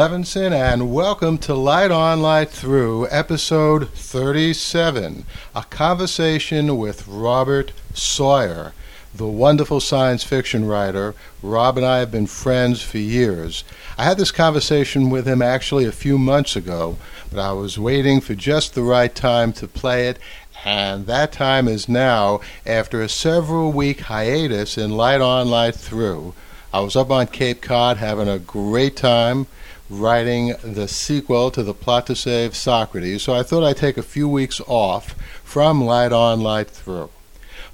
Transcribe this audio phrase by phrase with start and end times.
[0.00, 8.72] Levinson, and welcome to Light On, Light Through, episode 37 a conversation with Robert Sawyer,
[9.14, 11.14] the wonderful science fiction writer.
[11.42, 13.62] Rob and I have been friends for years.
[13.98, 16.96] I had this conversation with him actually a few months ago,
[17.30, 20.18] but I was waiting for just the right time to play it,
[20.64, 26.32] and that time is now after a several week hiatus in Light On, Light Through.
[26.72, 29.46] I was up on Cape Cod having a great time
[29.90, 34.02] writing the sequel to the plot to save Socrates, so I thought I'd take a
[34.02, 35.12] few weeks off
[35.42, 37.10] from Light On, Light Through.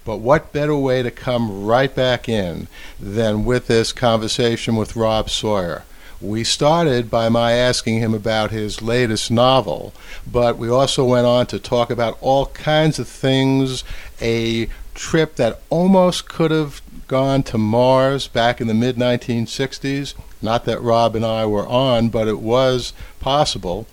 [0.04, 2.68] But what better way to come right back in
[2.98, 5.84] than with this conversation with Rob Sawyer?
[6.20, 9.92] We started by my asking him about his latest novel,
[10.26, 13.84] but we also went on to talk about all kinds of things,
[14.22, 20.14] a trip that almost could have gone to Mars back in the mid 1960s.
[20.46, 23.88] Not that Rob and I were on, but it was possible.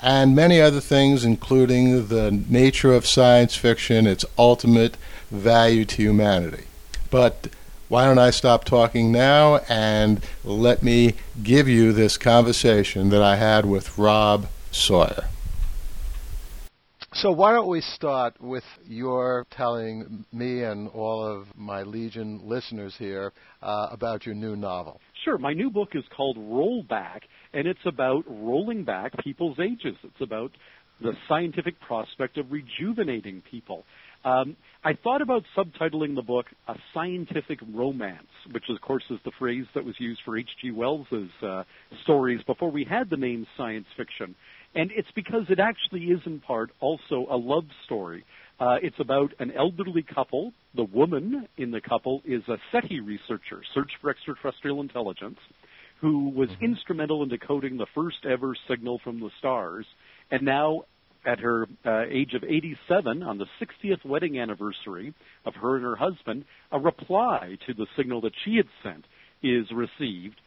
[0.00, 4.96] And many other things, including the nature of science fiction, its ultimate
[5.32, 6.66] value to humanity.
[7.10, 7.48] But
[7.88, 13.34] why don't I stop talking now and let me give you this conversation that I
[13.34, 15.24] had with Rob Sawyer?
[17.20, 22.94] So why don't we start with your telling me and all of my Legion listeners
[22.98, 25.00] here uh, about your new novel?
[25.24, 25.38] Sure.
[25.38, 27.20] My new book is called Rollback,
[27.54, 29.96] and it's about rolling back people's ages.
[30.04, 30.50] It's about
[31.00, 33.84] the scientific prospect of rejuvenating people.
[34.26, 39.32] Um, I thought about subtitling the book "A Scientific Romance," which, of course, is the
[39.38, 40.72] phrase that was used for H.G.
[40.72, 41.62] Wells's uh,
[42.02, 44.34] stories before we had the name science fiction.
[44.76, 48.24] And it's because it actually is in part also a love story.
[48.60, 50.52] Uh, it's about an elderly couple.
[50.74, 55.38] The woman in the couple is a SETI researcher, Search for Extraterrestrial Intelligence,
[56.00, 56.66] who was mm-hmm.
[56.66, 59.86] instrumental in decoding the first ever signal from the stars.
[60.30, 60.82] And now,
[61.24, 65.14] at her uh, age of 87, on the 60th wedding anniversary
[65.46, 69.06] of her and her husband, a reply to the signal that she had sent
[69.42, 70.40] is received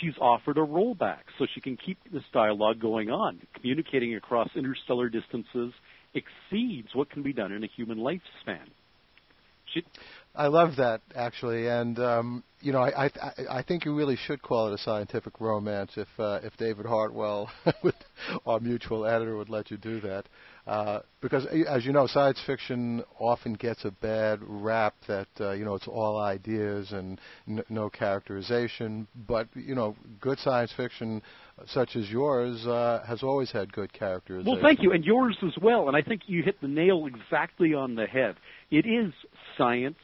[0.00, 3.40] she's offered a rollback so she can keep this dialogue going on.
[3.54, 5.72] Communicating across interstellar distances
[6.14, 8.66] exceeds what can be done in a human lifespan.
[9.72, 9.82] She,
[10.34, 13.10] I love that actually, and um, you know, I, I
[13.50, 17.50] I think you really should call it a scientific romance if uh, if David Hartwell,
[18.46, 20.26] our mutual editor, would let you do that.
[20.66, 25.64] Uh, because, as you know, science fiction often gets a bad rap that uh, you
[25.64, 29.06] know it's all ideas and n- no characterization.
[29.28, 31.22] But you know, good science fiction,
[31.68, 34.52] such as yours, uh, has always had good characterization.
[34.52, 35.86] Well, thank you, and yours as well.
[35.86, 38.34] And I think you hit the nail exactly on the head.
[38.72, 39.12] It is
[39.56, 39.98] science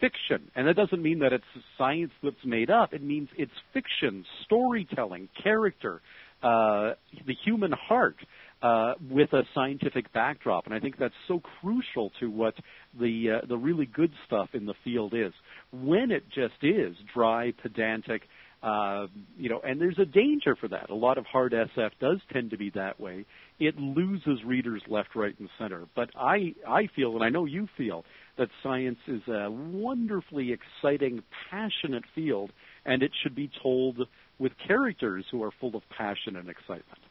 [0.00, 1.44] fiction, and that doesn't mean that it's
[1.78, 2.92] science that's made up.
[2.92, 6.02] It means it's fiction, storytelling, character,
[6.42, 8.16] uh, the human heart
[8.62, 12.54] uh, with a scientific backdrop, and I think that's so crucial to what
[12.98, 15.32] the uh, the really good stuff in the field is.
[15.72, 18.22] When it just is dry, pedantic,
[18.62, 20.90] uh, you know, and there's a danger for that.
[20.90, 23.26] A lot of hard SF does tend to be that way.
[23.58, 25.88] It loses readers left, right, and center.
[25.96, 28.04] But I I feel, and I know you feel,
[28.38, 32.52] that science is a wonderfully exciting, passionate field,
[32.84, 33.98] and it should be told
[34.38, 37.01] with characters who are full of passion and excitement.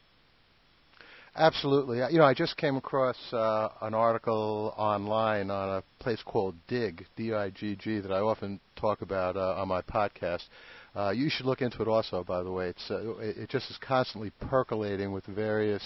[1.34, 1.98] Absolutely.
[2.10, 7.06] You know, I just came across uh, an article online on a place called Digg,
[7.16, 10.42] D-I-G-G, that I often talk about uh, on my podcast.
[10.94, 12.68] Uh, you should look into it also, by the way.
[12.68, 15.82] It's uh, it just is constantly percolating with various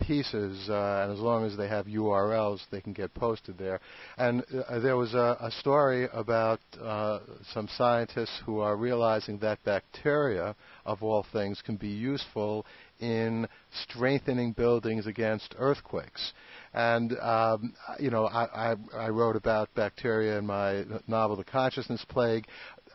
[0.00, 3.80] pieces, uh, and as long as they have URLs, they can get posted there.
[4.18, 7.20] And uh, there was a, a story about uh,
[7.52, 10.54] some scientists who are realizing that bacteria,
[10.84, 12.66] of all things, can be useful
[13.00, 13.48] in
[13.88, 16.32] strengthening buildings against earthquakes.
[16.72, 22.04] And um, you know, I, I, I wrote about bacteria in my novel, The Consciousness
[22.08, 22.46] Plague.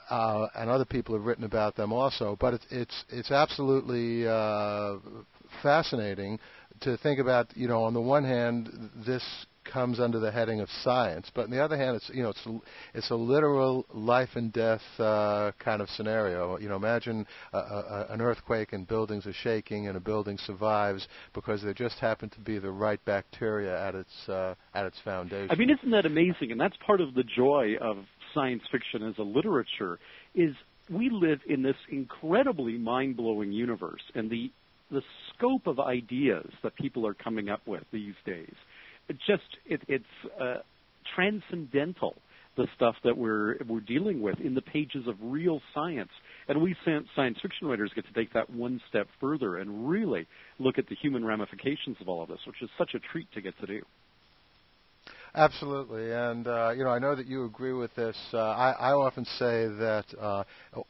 [0.09, 2.35] Uh, and other people have written about them also.
[2.39, 4.95] But it's it's it's absolutely uh,
[5.61, 6.39] fascinating
[6.81, 7.55] to think about.
[7.55, 8.69] You know, on the one hand,
[9.05, 9.23] this
[9.71, 12.47] comes under the heading of science, but on the other hand, it's you know it's
[12.93, 16.57] it's a literal life and death uh, kind of scenario.
[16.57, 21.07] You know, imagine a, a, an earthquake and buildings are shaking and a building survives
[21.33, 25.51] because there just happened to be the right bacteria at its uh, at its foundation.
[25.51, 26.51] I mean, isn't that amazing?
[26.51, 27.97] And that's part of the joy of
[28.33, 29.99] science fiction as a literature
[30.35, 30.53] is
[30.89, 34.51] we live in this incredibly mind-blowing universe and the
[34.91, 35.01] the
[35.33, 38.53] scope of ideas that people are coming up with these days
[39.27, 40.05] just it, it's
[40.39, 40.57] uh,
[41.15, 42.15] transcendental
[42.57, 46.09] the stuff that we're we're dealing with in the pages of real science.
[46.47, 50.27] And we science fiction writers get to take that one step further and really
[50.59, 53.41] look at the human ramifications of all of this, which is such a treat to
[53.41, 53.81] get to do.
[55.35, 58.17] Absolutely, and uh, you know I know that you agree with this.
[58.33, 60.43] Uh, I, I often say that uh,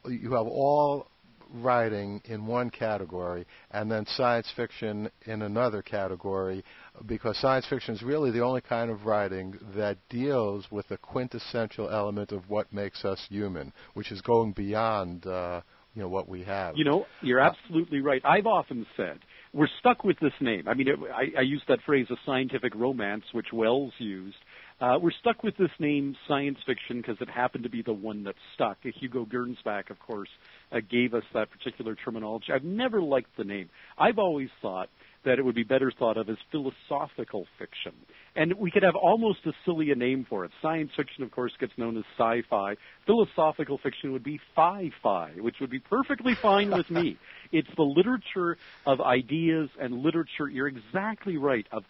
[0.08, 1.06] you have all
[1.52, 6.64] writing in one category and then science fiction in another category
[7.06, 11.90] because science fiction is really the only kind of writing that deals with the quintessential
[11.90, 15.60] element of what makes us human, which is going beyond uh,
[15.94, 16.76] you know what we have.
[16.76, 18.22] You know, you're absolutely right.
[18.24, 19.18] I've often said
[19.52, 20.68] we're stuck with this name.
[20.68, 24.36] I mean, it, I, I used that phrase, a scientific romance, which Wells used.
[24.80, 28.24] Uh, we're stuck with this name, science fiction, because it happened to be the one
[28.24, 28.78] that stuck.
[28.82, 30.28] Hugo Gernsback, of course,
[30.72, 32.46] uh, gave us that particular terminology.
[32.52, 33.70] I've never liked the name.
[33.98, 34.88] I've always thought
[35.24, 37.92] that it would be better thought of as philosophical fiction.
[38.36, 40.50] And we could have almost as silly a name for it.
[40.62, 42.76] Science fiction, of course, gets known as sci-fi.
[43.06, 47.18] Philosophical fiction would be fi-fi, which would be perfectly fine with me.
[47.52, 48.56] It's the literature
[48.86, 51.82] of ideas and literature, you're exactly right, of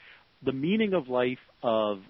[0.42, 2.00] the meaning of life, of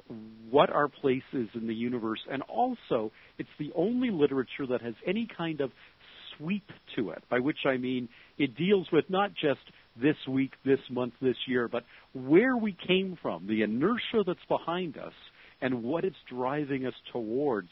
[0.51, 4.95] what our place is in the universe, and also it's the only literature that has
[5.05, 5.73] any kind of
[6.41, 6.65] sweep
[6.97, 8.09] to it, by which I mean
[8.39, 9.61] it deals with not just
[10.01, 11.85] this week, this month, this year, but
[12.15, 15.13] where we came from, the inertia that's behind us,
[15.61, 17.69] and what it's driving us towards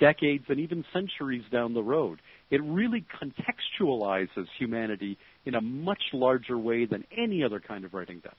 [0.00, 2.20] decades and even centuries down the road.
[2.50, 5.16] It really contextualizes humanity
[5.46, 8.32] in a much larger way than any other kind of writing does.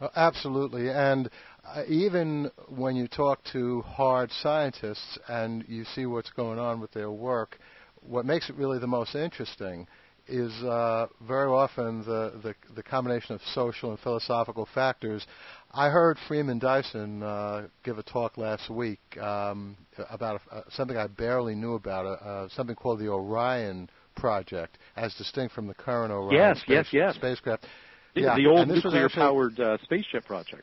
[0.00, 0.88] Well, absolutely.
[0.88, 1.30] And
[1.64, 6.90] uh, even when you talk to hard scientists and you see what's going on with
[6.92, 7.58] their work,
[8.06, 9.86] what makes it really the most interesting
[10.30, 15.26] is uh, very often the, the, the, combination of social and philosophical factors.
[15.72, 19.76] I heard Freeman Dyson uh, give a talk last week um,
[20.08, 24.78] about a, uh, something I barely knew about, uh, uh, something called the Orion Project,
[24.96, 27.14] as distinct from the current Orion yes, space, yes, yes.
[27.16, 27.66] spacecraft.
[28.14, 30.62] The, yeah, the old nuclear-powered spaceship project.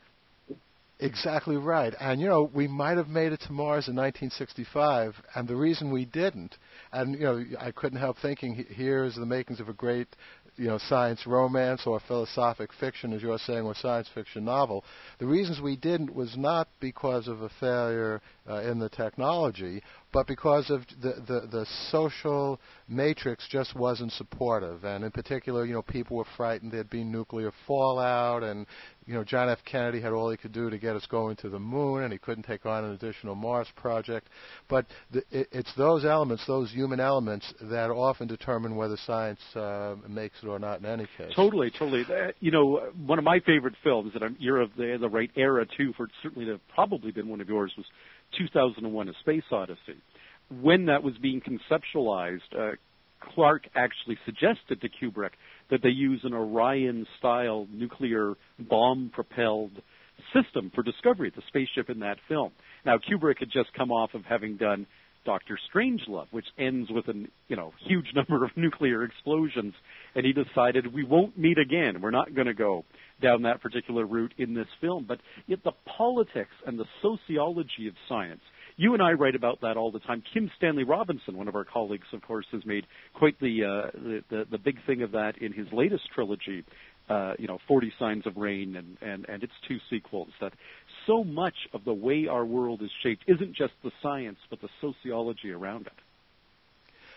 [1.00, 1.94] Exactly right.
[2.00, 5.92] And, you know, we might have made it to Mars in 1965, and the reason
[5.92, 6.56] we didn't,
[6.92, 10.08] and, you know, I couldn't help thinking, here's the makings of a great,
[10.56, 14.84] you know, science romance or philosophic fiction, as you're saying, or science fiction novel.
[15.20, 20.26] The reasons we didn't was not because of a failure uh, in the technology, but
[20.26, 22.58] because of the, the, the social
[22.88, 24.84] matrix just wasn't supportive.
[24.84, 28.66] And in particular, you know, people were frightened there'd be nuclear fallout, and
[29.06, 29.58] you know, John F.
[29.64, 32.18] Kennedy had all he could do to get us going to the moon, and he
[32.18, 34.28] couldn't take on an additional Mars project.
[34.68, 39.96] But the, it, it's those elements, those human elements, that often determine whether science uh,
[40.06, 40.80] makes it or not.
[40.80, 42.04] In any case, totally, totally.
[42.04, 45.30] Uh, you know, one of my favorite films, and I'm, you're of the, the right
[45.36, 45.94] era too.
[45.96, 47.86] For certainly, to probably been one of yours was
[48.36, 50.00] 2001: A Space Odyssey.
[50.60, 52.72] When that was being conceptualized, uh,
[53.20, 55.32] Clarke actually suggested to Kubrick
[55.70, 59.82] that they use an Orion-style nuclear bomb-propelled
[60.32, 62.52] system for Discovery, the spaceship in that film.
[62.86, 64.86] Now, Kubrick had just come off of having done
[65.24, 67.14] Doctor Strangelove, which ends with a
[67.48, 69.74] you know huge number of nuclear explosions,
[70.14, 72.00] and he decided we won't meet again.
[72.00, 72.84] We're not going to go
[73.20, 75.04] down that particular route in this film.
[75.06, 78.40] But yet the politics and the sociology of science
[78.78, 80.22] you and I write about that all the time.
[80.32, 84.24] Kim Stanley Robinson, one of our colleagues, of course, has made quite the uh, the,
[84.30, 86.64] the, the big thing of that in his latest trilogy,
[87.10, 90.28] uh, you know, Forty Signs of Rain and, and and its two sequels.
[90.40, 90.52] That
[91.08, 94.68] so much of the way our world is shaped isn't just the science, but the
[94.80, 95.92] sociology around it.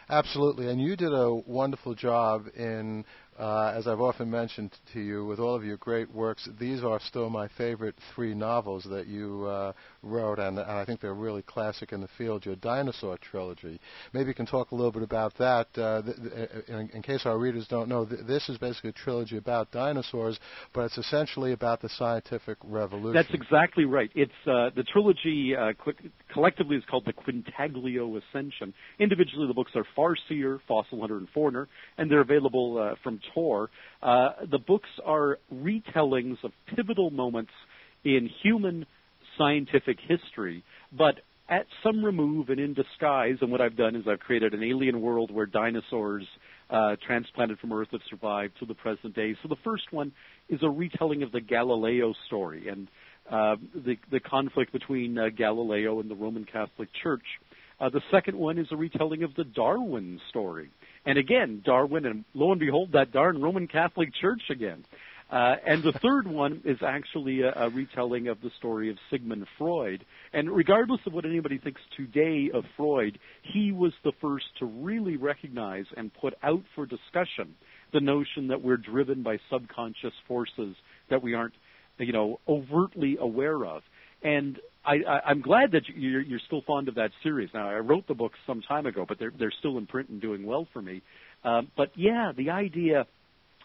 [0.10, 3.06] Absolutely, and you did a wonderful job in
[3.42, 7.00] uh, as I've often mentioned to you, with all of your great works, these are
[7.08, 11.42] still my favorite three novels that you uh, wrote, and, and, I think they're really
[11.42, 12.46] classic in the field.
[12.46, 13.80] Your dinosaur trilogy.
[14.14, 15.68] Maybe you can talk a little bit about that.
[15.76, 18.94] Uh, th- th- in, in, case our readers don't know, th- this is basically a
[18.94, 20.40] trilogy about dinosaurs,
[20.72, 23.16] but it's essentially about the scientific revolution.
[23.16, 24.12] That's exactly right.
[24.14, 25.74] It's uh, the trilogy uh,
[26.32, 28.72] collectively is called the Quintaglio Ascension.
[29.00, 31.68] Individually, the books are Farseer, Fossil Hunter, and Foreigner,
[31.98, 37.52] and they're available uh, from Uh, the books are retellings of pivotal moments
[38.04, 38.86] in human
[39.38, 40.64] scientific history,
[40.98, 41.16] but
[41.50, 43.36] at some remove and in disguise.
[43.42, 46.26] And what I've done is I've created an alien world where dinosaurs
[46.70, 49.36] uh, transplanted from Earth have survived to the present day.
[49.44, 50.12] So the first one
[50.50, 52.88] is a retelling of the Galileo story and
[53.30, 57.24] uh, the, the conflict between uh, Galileo and the Roman Catholic Church.
[57.80, 60.70] Uh, the second one is a retelling of the Darwin story
[61.06, 64.86] and again, Darwin, and lo and behold, that darn Roman Catholic Church again.
[65.32, 69.48] Uh, and the third one is actually a, a, retelling of the story of Sigmund
[69.58, 70.04] Freud.
[70.34, 75.16] And regardless of what anybody thinks today of Freud, he was the first to really
[75.16, 77.56] recognize and put out for discussion
[77.94, 80.76] the notion that we're driven by subconscious forces
[81.10, 81.54] that we aren't,
[81.98, 83.84] you know, overtly aware of.
[84.22, 87.50] And I, am glad that you're, you're, still fond of that series.
[87.54, 90.20] Now, I wrote the books some time ago, but they're, they're still in print and
[90.20, 91.02] doing well for me.
[91.44, 93.06] Um, but yeah, the idea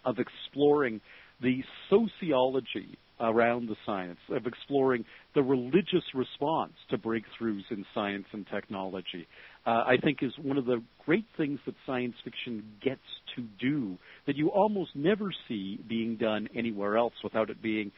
[0.05, 1.01] of exploring
[1.41, 5.05] the sociology around the science, of exploring
[5.35, 9.27] the religious response to breakthroughs in science and technology,
[9.67, 13.01] uh, I think is one of the great things that science fiction gets
[13.35, 13.97] to do
[14.27, 17.91] that you almost never see being done anywhere else without it being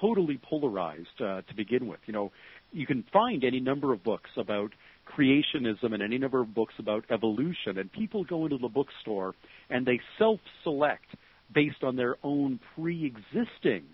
[0.00, 2.00] totally polarized uh, to begin with.
[2.06, 2.32] You know,
[2.72, 4.72] you can find any number of books about
[5.16, 9.34] creationism and any number of books about evolution, and people go into the bookstore
[9.70, 11.06] and they self-select
[11.54, 13.84] based on their own pre-existing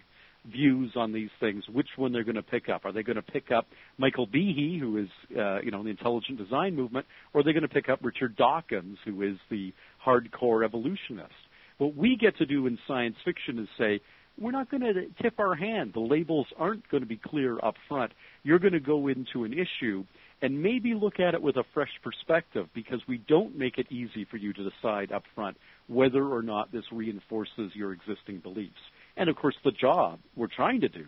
[0.50, 2.84] views on these things, which one they're going to pick up.
[2.84, 3.66] Are they going to pick up
[3.98, 7.52] Michael Behe, who is, uh, you know, in the intelligent design movement, or are they
[7.52, 9.72] going to pick up Richard Dawkins, who is the
[10.04, 11.32] hardcore evolutionist?
[11.78, 14.00] What we get to do in science fiction is say,
[14.38, 15.92] we're not going to tip our hand.
[15.94, 18.12] The labels aren't going to be clear up front.
[18.42, 20.04] You're going to go into an issue
[20.40, 24.26] and maybe look at it with a fresh perspective because we don't make it easy
[24.28, 28.72] for you to decide up front whether or not this reinforces your existing beliefs.
[29.16, 31.04] And of course, the job we're trying to do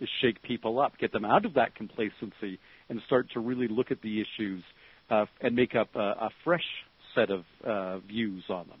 [0.00, 3.90] is shake people up, get them out of that complacency, and start to really look
[3.90, 4.62] at the issues
[5.08, 6.64] uh, and make up a, a fresh
[7.14, 8.80] set of uh, views on them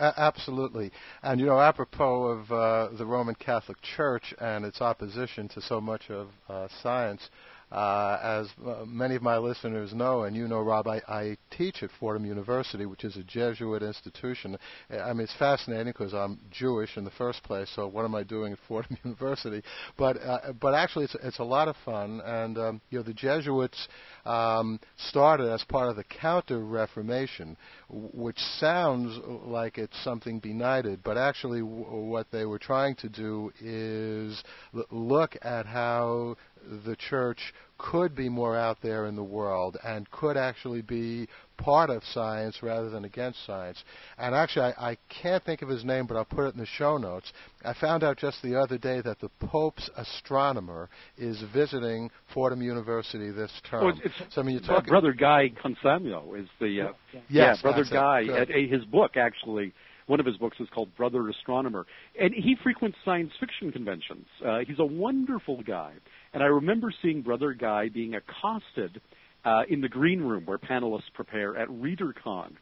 [0.00, 0.90] absolutely.
[1.22, 5.80] And, you know, apropos of uh, the Roman Catholic Church and its opposition to so
[5.80, 7.28] much of uh, science,
[7.70, 11.82] uh, as uh, many of my listeners know, and you know, Rob, I, I teach
[11.82, 14.56] at Fordham University, which is a Jesuit institution.
[14.90, 18.22] I mean, it's fascinating because I'm Jewish in the first place, so what am I
[18.22, 19.62] doing at Fordham University?
[19.98, 23.12] But uh, but actually, it's it's a lot of fun, and um, you know, the
[23.12, 23.88] Jesuits
[24.28, 27.56] um, started as part of the Counter Reformation,
[27.88, 33.50] which sounds like it's something benighted, but actually, w- what they were trying to do
[33.60, 34.42] is
[34.74, 36.36] l- look at how
[36.84, 41.90] the church could be more out there in the world and could actually be part
[41.90, 43.82] of science rather than against science.
[44.18, 46.66] And actually, I, I, can't think of his name, but I'll put it in the
[46.66, 47.32] show notes.
[47.64, 53.30] I found out just the other day that the Pope's astronomer is visiting Fordham University
[53.30, 53.84] this term.
[53.84, 54.90] Oh, it's, so I mean, you're talking.
[54.90, 58.24] Brother Guy Consolmagno is the uh, yes, yeah, Brother Guy.
[58.36, 59.72] At, his book actually
[60.08, 61.86] one of his books is called Brother Astronomer,
[62.20, 64.26] and he frequents science fiction conventions.
[64.44, 65.92] Uh, he's a wonderful guy,
[66.32, 69.00] and I remember seeing Brother Guy being accosted
[69.44, 72.52] uh, in the green room where panelists prepare at ReaderCon,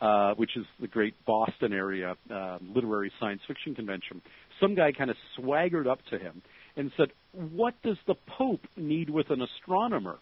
[0.00, 4.20] uh, which is the great Boston area uh, literary science fiction convention.
[4.60, 6.42] Some guy kind of swaggered up to him
[6.76, 10.18] and said, "What does the Pope need with an astronomer?"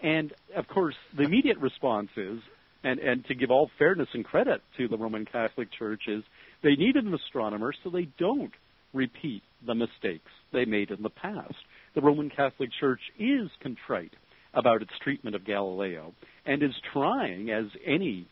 [0.00, 2.38] And of course, the immediate response is,
[2.84, 6.22] and, and to give all fairness and credit to the Roman Catholic Church is
[6.62, 8.52] they needed an astronomer so they don't
[8.94, 11.56] repeat the mistakes they made in the past.
[11.98, 14.12] The Roman Catholic Church is contrite
[14.54, 16.14] about its treatment of Galileo
[16.46, 18.28] and is trying, as any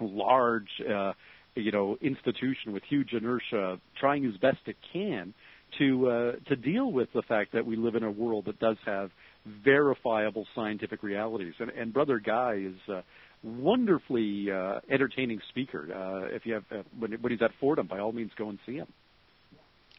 [0.00, 1.12] large, uh,
[1.54, 5.34] you know, institution with huge inertia, trying as best it can
[5.76, 8.78] to uh, to deal with the fact that we live in a world that does
[8.86, 9.10] have
[9.62, 11.52] verifiable scientific realities.
[11.58, 13.02] And, and Brother Guy is uh,
[13.42, 15.86] wonderfully uh, entertaining speaker.
[15.94, 18.58] Uh, if you have uh, when, when he's at Fordham, by all means, go and
[18.64, 18.86] see him.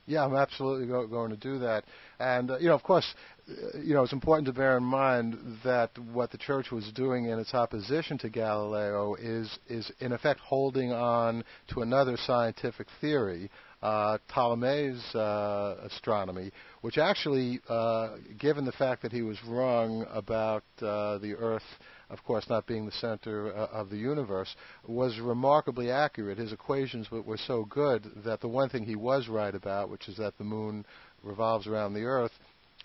[0.06, 1.86] Yeah, I'm absolutely go, going to do that.
[2.20, 3.06] And uh, you know, of course,
[3.50, 7.26] uh, you know, it's important to bear in mind that what the church was doing
[7.26, 11.44] in its opposition to Galileo is is in effect holding on
[11.74, 13.50] to another scientific theory.
[13.82, 20.64] Uh, Ptolemy's uh, astronomy, which actually, uh, given the fact that he was wrong about
[20.82, 21.64] uh, the Earth
[22.10, 24.56] of course, not being the center uh, of the universe,
[24.88, 26.38] was remarkably accurate.
[26.38, 30.08] His equations were, were so good that the one thing he was right about, which
[30.08, 30.86] is that the moon
[31.24, 32.32] revolves around the Earth,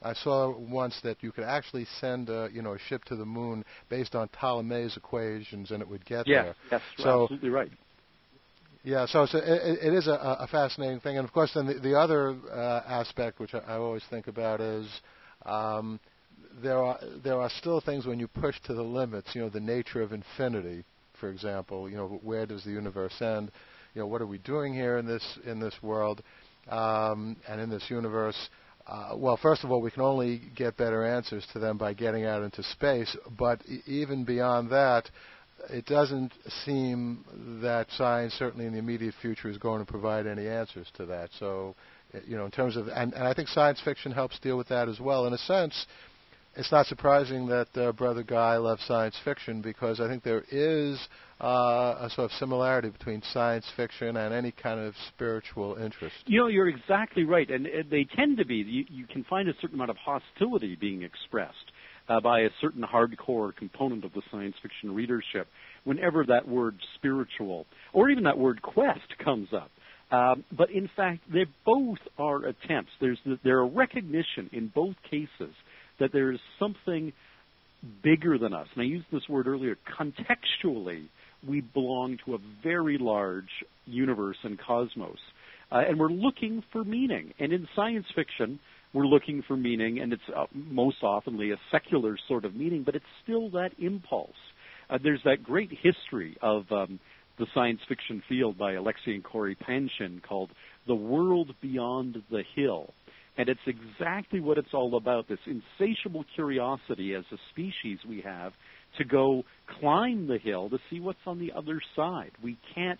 [0.02, 3.25] I saw once that you could actually send a, you know a ship to the
[3.25, 6.54] moon based on Ptolemy's equations, and it would get yeah, there.
[6.70, 7.70] Yes, so, absolutely right.
[8.84, 11.75] Yeah, so a, it, it is a, a, fascinating thing, and of course, then the,
[11.75, 14.87] the other uh, aspect which I, I always think about is
[15.44, 15.98] um,
[16.62, 19.34] there are there are still things when you push to the limits.
[19.34, 20.84] You know, the nature of infinity,
[21.20, 21.88] for example.
[21.88, 23.50] You know, where does the universe end?
[23.94, 26.22] You know, what are we doing here in this in this world
[26.68, 28.48] um, and in this universe?
[28.86, 32.24] Uh, well, first of all, we can only get better answers to them by getting
[32.24, 33.14] out into space.
[33.38, 35.10] But e- even beyond that,
[35.68, 36.32] it doesn't
[36.64, 37.24] seem
[37.62, 41.28] that science, certainly in the immediate future, is going to provide any answers to that.
[41.38, 41.74] So,
[42.26, 44.88] you know, in terms of, and, and I think science fiction helps deal with that
[44.88, 45.26] as well.
[45.26, 45.86] In a sense,
[46.58, 50.98] it's not surprising that uh, Brother Guy loves science fiction because I think there is
[51.40, 56.16] uh, a sort of similarity between science fiction and any kind of spiritual interest.
[56.26, 58.56] You know, you're exactly right, and, they tend to be.
[58.56, 61.54] You, you can find a certain amount of hostility being expressed
[62.08, 65.46] uh, by a certain hardcore component of the science fiction readership
[65.84, 69.70] whenever that word spiritual or even that word quest comes up.
[70.10, 72.90] Um, but in fact, they both are attempts.
[73.00, 75.54] There's the, there a recognition in both cases
[76.00, 77.12] that there is something
[78.02, 78.66] bigger than us.
[78.74, 79.76] And I used this word earlier.
[79.98, 81.06] Contextually,
[81.46, 85.18] we belong to a very large universe and cosmos.
[85.70, 87.32] Uh, and we're looking for meaning.
[87.38, 88.58] And in science fiction,
[88.94, 92.94] we're looking for meaning, and it's uh, most oftenly a secular sort of meaning, but
[92.94, 94.30] it's still that impulse.
[94.88, 96.98] Uh, there's that great history of um,
[97.38, 100.50] the science fiction field by Alexei and Cory Panshin called
[100.86, 102.92] The World Beyond the Hill.
[103.38, 108.52] And it's exactly what it's all about this insatiable curiosity as a species we have
[108.99, 109.45] to go
[109.80, 112.33] climb the hill to see what's on the other side.
[112.42, 112.99] We can't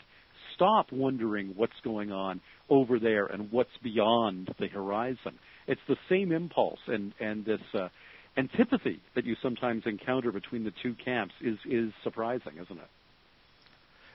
[0.55, 2.41] stop wondering what's going on
[2.71, 5.39] over there and what's beyond the horizon.
[5.67, 7.89] It's the same impulse and, and this uh,
[8.37, 12.89] antipathy that you sometimes encounter between the two camps is, is surprising, isn't it?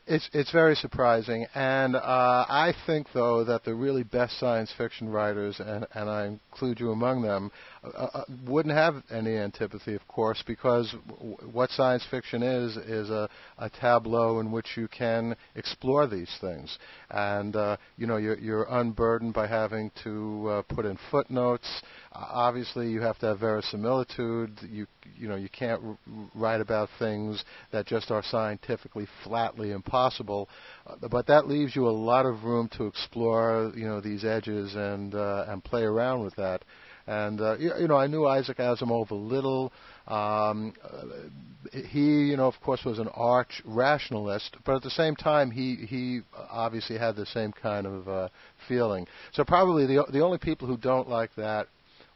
[0.06, 5.08] It's it's very surprising, and uh, I think though that the really best science fiction
[5.08, 7.52] writers, and and I include you among them,
[7.86, 13.10] uh, uh, wouldn't have any antipathy, of course, because w- what science fiction is is
[13.10, 16.78] a, a tableau in which you can explore these things,
[17.10, 21.82] and uh, you know you're you're unburdened by having to uh, put in footnotes.
[22.14, 24.60] Obviously, you have to have verisimilitude.
[24.70, 25.98] You you know you can't r-
[26.36, 30.50] write about things that just are scientifically flatly impossible,
[30.88, 34.76] uh, but that leaves you a lot of room to explore you know these edges
[34.76, 36.64] and uh, and play around with that.
[37.06, 39.74] And uh, you, you know, I knew Isaac Asimov a little.
[40.08, 45.16] Um, uh, he, you know, of course, was an arch rationalist, but at the same
[45.16, 48.30] time, he he obviously had the same kind of uh,
[48.68, 49.08] feeling.
[49.34, 51.68] So probably the the only people who don't like that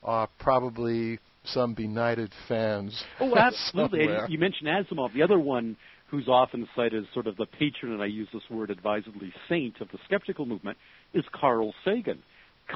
[0.08, 3.04] are probably some benighted fans.
[3.20, 4.08] Oh, absolutely.
[4.30, 5.14] you mentioned Asimov.
[5.14, 8.44] The other one who's often cited as sort of the patron, and I use this
[8.50, 10.78] word advisedly, saint of the skeptical movement,
[11.14, 12.24] is Carl Sagan.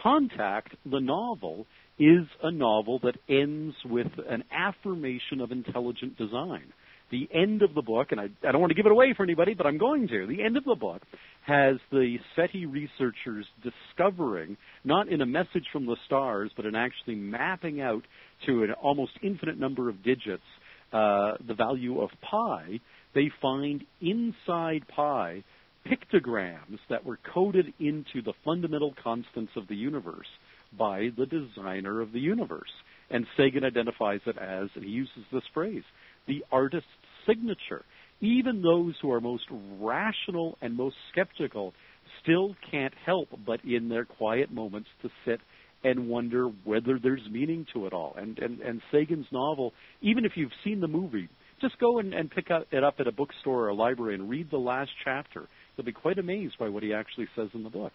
[0.04, 1.66] Contact, the novel,
[1.98, 6.74] is a novel that ends with an affirmation of intelligent design.
[7.12, 9.24] The end of the book, and I, I don't want to give it away for
[9.24, 10.28] anybody, but I'm going to.
[10.28, 11.02] The end of the book
[11.46, 17.16] has the SETI researchers discovering, not in a message from the stars, but in actually
[17.16, 18.04] mapping out
[18.46, 20.44] to an almost infinite number of digits
[20.94, 22.80] uh, the value of pi,
[23.14, 25.44] they find inside pi
[25.86, 30.28] pictograms that were coded into the fundamental constants of the universe
[30.78, 32.72] by the designer of the universe.
[33.10, 35.84] And Sagan identifies it as, and he uses this phrase,
[36.28, 36.88] the artist's
[37.26, 37.84] signature.
[38.20, 39.46] Even those who are most
[39.80, 41.74] rational and most skeptical
[42.22, 45.40] still can't help but in their quiet moments to sit
[45.84, 48.14] and wonder whether there's meaning to it all.
[48.16, 51.30] And and, and Sagan's novel, even if you've seen the movie,
[51.60, 54.50] just go and, and pick it up at a bookstore or a library and read
[54.52, 55.48] the last chapter.
[55.76, 57.94] You'll be quite amazed by what he actually says in the book.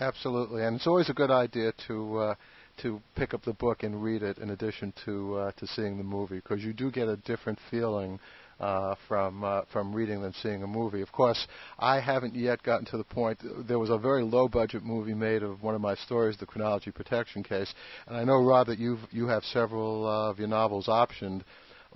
[0.00, 2.34] Absolutely, and it's always a good idea to uh,
[2.82, 6.04] to pick up the book and read it in addition to uh, to seeing the
[6.04, 8.18] movie because you do get a different feeling
[8.60, 11.00] uh, from uh, from reading than seeing a movie.
[11.00, 11.46] Of course,
[11.78, 13.38] I haven't yet gotten to the point.
[13.66, 16.90] There was a very low budget movie made of one of my stories, the chronology
[16.90, 17.72] protection case,
[18.06, 21.42] and I know Rob that you you have several uh, of your novels optioned.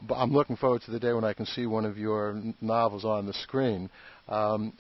[0.01, 3.05] But I'm looking forward to the day when I can see one of your novels
[3.05, 3.91] on the screen.
[4.29, 4.75] Um,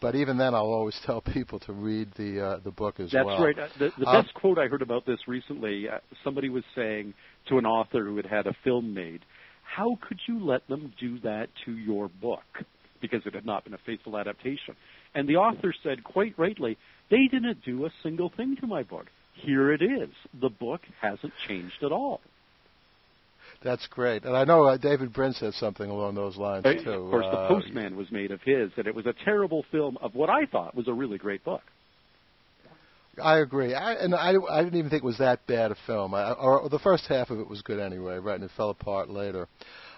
[0.00, 3.24] but even then, I'll always tell people to read the uh, the book as That's
[3.24, 3.38] well.
[3.38, 3.58] That's right.
[3.58, 7.14] Uh, the, the uh, best quote I heard about this recently, uh, somebody was saying
[7.48, 9.24] to an author who had had a film made,
[9.64, 12.44] "How could you let them do that to your book?"
[13.00, 14.76] Because it had not been a faithful adaptation.
[15.14, 16.78] And the author said, quite rightly,
[17.10, 19.06] "They didn't do a single thing to my book.
[19.34, 20.10] Here it is.
[20.40, 22.20] The book hasn't changed at all."
[23.64, 26.90] That's great, and I know uh, David Brin said something along those lines too.
[26.90, 29.96] Of course, uh, The Postman was made of his, and it was a terrible film
[30.00, 31.62] of what I thought was a really great book.
[33.22, 36.14] I agree, I, and I, I didn't even think it was that bad a film.
[36.14, 38.34] I, or the first half of it was good anyway, right?
[38.34, 39.48] And it fell apart later.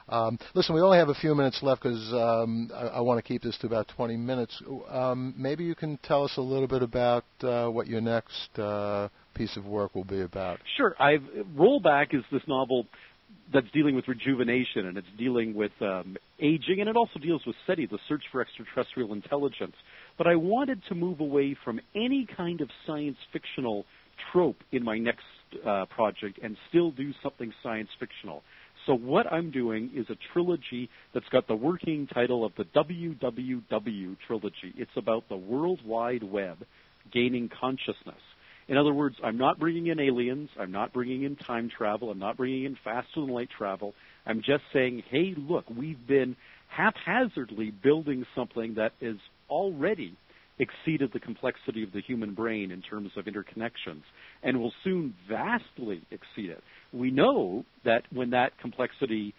[0.09, 3.23] Um, listen, we only have a few minutes left because um, I, I want to
[3.27, 4.61] keep this to about 20 minutes.
[4.91, 9.09] Um, maybe you can tell us a little bit about uh, what your next uh,
[9.35, 10.61] piece of work will be about.
[10.77, 10.95] Sure.
[11.01, 11.23] I've
[11.57, 12.87] Rollback is this novel
[13.55, 17.55] that's dealing with rejuvenation and it's dealing with um, aging and it also deals with
[17.67, 19.77] SETI, the search for extraterrestrial intelligence.
[20.19, 23.87] but I wanted to move away from any kind of science fictional
[24.33, 25.23] trope in my next
[25.67, 28.43] uh, project and still do something science fictional.
[28.87, 34.17] So what I'm doing is a trilogy that's got the working title of the WWW
[34.27, 34.75] trilogy.
[34.77, 36.59] It's about the World Wide Web
[37.13, 38.21] gaining consciousness.
[38.67, 40.49] In other words, I'm not bringing in aliens.
[40.59, 42.11] I'm not bringing in time travel.
[42.11, 43.95] I'm not bringing in faster than light travel.
[44.27, 46.37] I'm just saying, hey, look, we've been
[46.69, 49.19] haphazardly building something that is
[49.51, 50.17] already
[50.59, 54.03] exceeded the complexity of the human brain in terms of interconnections
[54.43, 56.63] and will soon vastly exceed it.
[56.93, 59.35] We know that when that complexity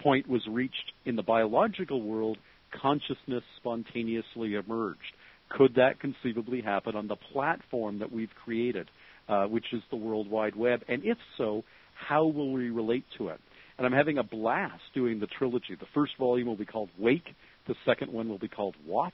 [0.00, 2.38] point was reached in the biological world,
[2.70, 5.14] consciousness spontaneously emerged.
[5.50, 8.88] Could that conceivably happen on the platform that we've created,
[9.28, 10.82] uh, which is the World Wide Web?
[10.88, 13.40] And if so, how will we relate to it?
[13.76, 15.74] And I'm having a blast doing the trilogy.
[15.78, 17.34] The first volume will be called Wake.
[17.66, 19.12] The second one will be called Watch,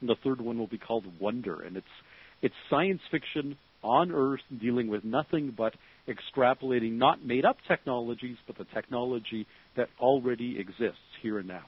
[0.00, 1.60] and the third one will be called Wonder.
[1.62, 1.86] And it's
[2.42, 5.74] it's science fiction on Earth dealing with nothing but
[6.08, 11.64] extrapolating not made up technologies, but the technology that already exists here and now.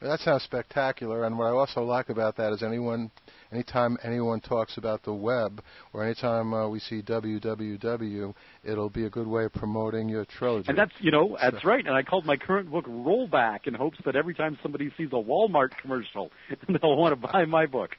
[0.00, 1.24] That sounds spectacular.
[1.24, 3.10] And what I also like about that is anyone,
[3.52, 8.34] anytime anyone talks about the web, or anytime uh, we see www,
[8.64, 10.68] it'll be a good way of promoting your trilogy.
[10.68, 11.84] And that's you know that's right.
[11.84, 15.16] And I called my current book Rollback in hopes that every time somebody sees a
[15.16, 16.30] Walmart commercial,
[16.68, 17.90] they'll want to buy my book.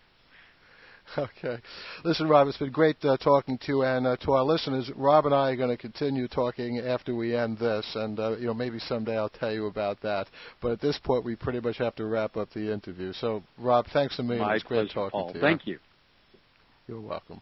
[1.17, 1.59] Okay.
[2.03, 5.25] Listen, Rob, it's been great uh, talking to you, and uh, to our listeners, Rob
[5.25, 8.53] and I are going to continue talking after we end this, and uh, you know
[8.53, 10.27] maybe someday I'll tell you about that.
[10.61, 13.13] But at this point, we pretty much have to wrap up the interview.
[13.13, 14.45] So, Rob, thanks a million.
[14.45, 15.29] My it's great pleasure, talking Paul.
[15.29, 15.41] to you.
[15.41, 15.79] Thank you.
[16.87, 17.41] You're welcome.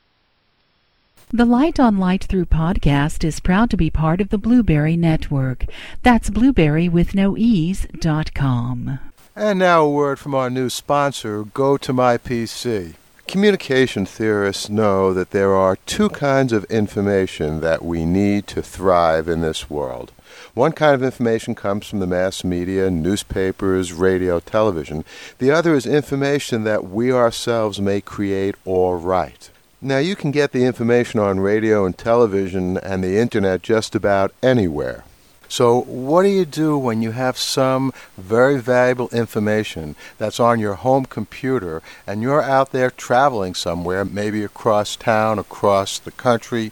[1.32, 5.65] The Light on Light Through podcast is proud to be part of the Blubrry Network.
[6.01, 8.99] That's blueberry with no ease dot com.
[9.36, 12.95] And now a word from our new sponsor, Go to My PC.
[13.29, 19.27] Communication theorists know that there are two kinds of information that we need to thrive
[19.27, 20.11] in this world.
[20.55, 25.05] One kind of information comes from the mass media, newspapers, radio, television.
[25.37, 29.51] The other is information that we ourselves may create or write.
[29.79, 34.33] Now, you can get the information on radio and television and the internet just about
[34.41, 35.03] anywhere.
[35.49, 40.75] So, what do you do when you have some very valuable information that's on your
[40.75, 46.71] home computer and you're out there traveling somewhere, maybe across town, across the country?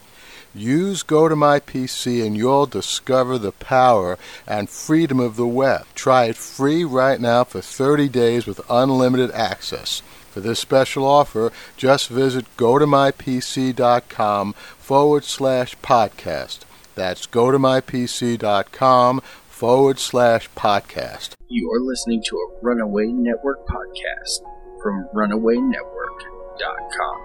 [0.54, 5.86] Use GoToMyPC and you'll discover the power and freedom of the web.
[5.96, 10.02] Try it free right now for 30 days with unlimited access.
[10.32, 16.67] For this special offer, just visit gotomypc.com forward slash podcast.
[16.98, 21.36] That's go to gotomypc.com forward slash podcast.
[21.48, 24.40] You are listening to a Runaway Network podcast
[24.82, 27.22] from runawaynetwork.com.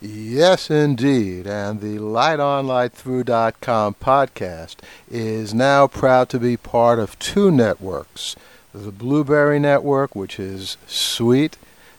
[0.00, 1.46] Yes, indeed.
[1.46, 7.52] And the Light On Light LightOnLightThrough.com podcast is now proud to be part of two
[7.52, 8.34] networks
[8.74, 11.56] the Blubrry Network, which is sweet,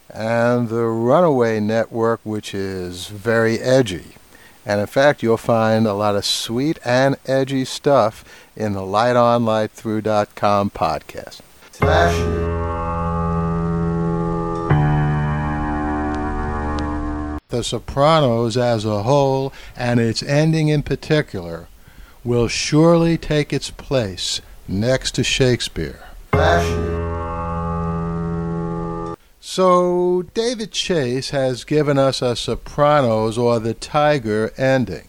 [0.10, 4.15] and the Runaway Network, which is very edgy.
[4.65, 10.72] And in fact, you'll find a lot of sweet and edgy stuff in the LightOnLightThrough.com
[10.72, 11.41] podcast.
[17.50, 21.68] The Sopranos as a whole, and its ending in particular,
[22.24, 26.02] will surely take its place next to Shakespeare.
[29.47, 35.08] So, David Chase has given us a Sopranos or the Tiger ending.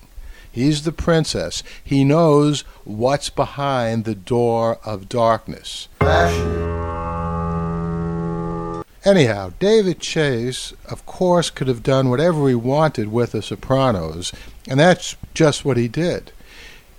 [0.53, 1.63] He's the princess.
[1.83, 5.89] He knows what's behind the door of darkness.
[9.07, 14.33] Anyhow, David Chase, of course, could have done whatever he wanted with The Sopranos,
[14.69, 16.31] and that's just what he did.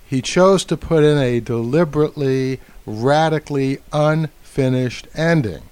[0.04, 5.62] He chose to put in a deliberately, radically unfinished ending.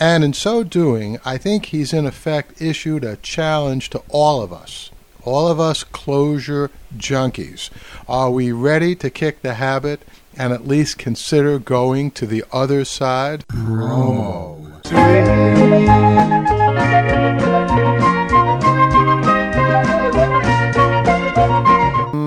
[0.00, 4.52] And in so doing, I think he's in effect issued a challenge to all of
[4.52, 4.90] us,
[5.24, 7.70] all of us closure junkies.
[8.08, 10.02] Are we ready to kick the habit
[10.36, 13.44] and at least consider going to the other side?
[13.48, 14.56] Promo.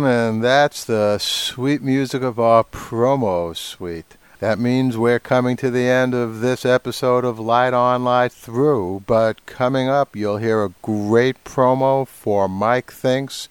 [0.04, 4.18] And that's the sweet music of our promo suite.
[4.42, 9.04] That means we're coming to the end of this episode of Light On, Light Through.
[9.06, 13.48] But coming up, you'll hear a great promo for Mike Thinks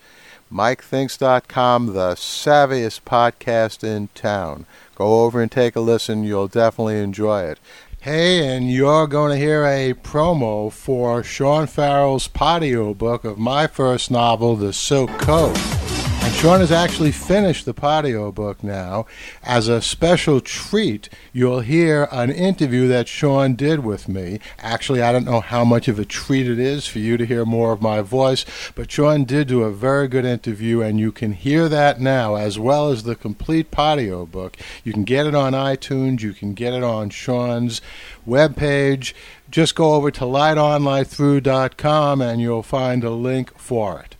[0.53, 4.67] MikeThinks.com, the savviest podcast in town.
[4.97, 6.25] Go over and take a listen.
[6.25, 7.61] You'll definitely enjoy it.
[8.01, 14.11] Hey, and you're going to hear a promo for Sean Farrell's podiobook of my first
[14.11, 15.80] novel, The Silk Code.
[16.23, 19.07] And Sean has actually finished the podiobook now.
[19.43, 24.39] As a special treat, you'll hear an interview that Sean did with me.
[24.59, 27.47] Actually, I don't know how much of a treat it is for you to hear
[27.47, 31.33] more of my voice, but Sean did do a very good interview, and you can
[31.33, 34.57] hear that now as well as the complete podiobook.
[34.85, 37.81] You can get it on iTunes, you can get it on Sean's
[38.29, 39.15] webpage.
[39.51, 44.17] Just go over to lightonlightthrough.com and you'll find a link for it.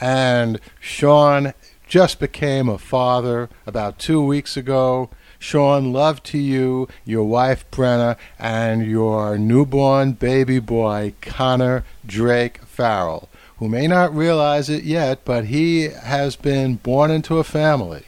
[0.00, 1.54] And Sean
[1.86, 5.10] just became a father about two weeks ago.
[5.38, 13.28] Sean, love to you, your wife Brenna, and your newborn baby boy Connor Drake Farrell,
[13.58, 18.04] who may not realize it yet, but he has been born into a family